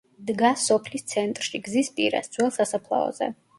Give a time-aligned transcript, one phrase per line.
[0.29, 3.33] დგას სოფლის ცენტრში, გზის პირას, ძველ სასაფლაოზე.